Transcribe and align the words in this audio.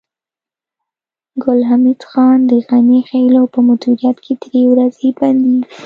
ګل 1.43 1.59
حمید 1.69 2.01
خان 2.09 2.39
د 2.49 2.51
غني 2.67 2.99
خېلو 3.09 3.41
په 3.53 3.59
مدیریت 3.67 4.17
کې 4.25 4.33
درې 4.43 4.61
ورځې 4.71 5.07
بندي 5.19 5.55
و 5.59 5.61